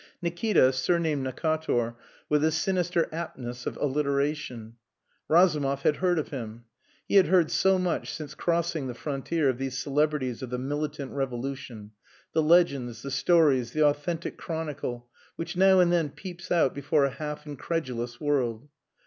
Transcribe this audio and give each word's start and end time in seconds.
Nikita, 0.19 0.73
surnamed 0.73 1.23
Necator, 1.27 1.93
with 2.27 2.43
a 2.43 2.51
sinister 2.51 3.07
aptness 3.13 3.67
of 3.67 3.77
alliteration! 3.77 4.77
Razumov 5.29 5.83
had 5.83 5.97
heard 5.97 6.17
of 6.17 6.29
him. 6.29 6.63
He 7.07 7.17
had 7.17 7.27
heard 7.27 7.51
so 7.51 7.77
much 7.77 8.11
since 8.11 8.33
crossing 8.33 8.87
the 8.87 8.95
frontier 8.95 9.47
of 9.47 9.59
these 9.59 9.77
celebrities 9.77 10.41
of 10.41 10.49
the 10.49 10.57
militant 10.57 11.11
revolution; 11.11 11.91
the 12.33 12.41
legends, 12.41 13.03
the 13.03 13.11
stories, 13.11 13.73
the 13.73 13.83
authentic 13.85 14.37
chronicle, 14.37 15.07
which 15.35 15.55
now 15.55 15.79
and 15.79 15.93
then 15.93 16.09
peeps 16.09 16.51
out 16.51 16.73
before 16.73 17.05
a 17.05 17.11
half 17.11 17.45
incredulous 17.45 18.19
world. 18.19 18.69